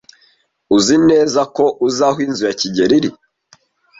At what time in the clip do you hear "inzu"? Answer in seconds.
2.25-2.43